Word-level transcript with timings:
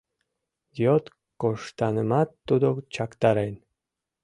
Йот 0.83 1.05
коштанымат 1.41 2.29
тудо 2.47 2.67
чактарен 2.93 3.55